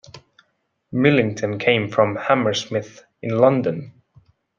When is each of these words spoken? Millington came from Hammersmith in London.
Millington 0.91 1.59
came 1.59 1.87
from 1.87 2.15
Hammersmith 2.15 3.03
in 3.21 3.37
London. 3.37 4.01